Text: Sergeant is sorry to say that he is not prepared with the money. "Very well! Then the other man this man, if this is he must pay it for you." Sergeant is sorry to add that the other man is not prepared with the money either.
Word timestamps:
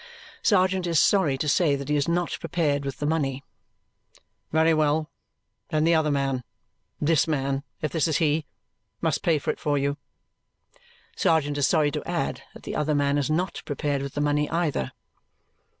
Sergeant 0.41 0.87
is 0.87 0.99
sorry 0.99 1.37
to 1.37 1.47
say 1.47 1.75
that 1.75 1.87
he 1.87 1.95
is 1.95 2.07
not 2.07 2.35
prepared 2.39 2.85
with 2.85 2.97
the 2.97 3.05
money. 3.05 3.43
"Very 4.51 4.73
well! 4.73 5.11
Then 5.69 5.83
the 5.83 5.93
other 5.93 6.09
man 6.09 6.43
this 6.99 7.27
man, 7.27 7.61
if 7.83 7.91
this 7.91 8.07
is 8.07 8.17
he 8.17 8.47
must 8.99 9.21
pay 9.21 9.35
it 9.35 9.59
for 9.59 9.77
you." 9.77 9.97
Sergeant 11.15 11.55
is 11.59 11.67
sorry 11.67 11.91
to 11.91 12.03
add 12.05 12.41
that 12.55 12.63
the 12.63 12.75
other 12.75 12.95
man 12.95 13.19
is 13.19 13.29
not 13.29 13.61
prepared 13.63 14.01
with 14.01 14.15
the 14.15 14.21
money 14.21 14.49
either. 14.49 14.91